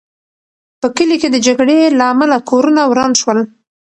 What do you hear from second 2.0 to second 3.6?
امله کورونه وران شول.